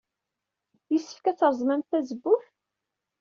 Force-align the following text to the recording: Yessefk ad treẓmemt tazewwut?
Yessefk 0.91 1.25
ad 1.27 1.37
treẓmemt 1.37 1.89
tazewwut? 1.91 2.45